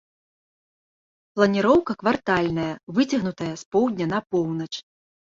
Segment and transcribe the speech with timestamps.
[1.39, 4.71] Планіроўка квартальная, выцягнутая з поўдня на поўнач.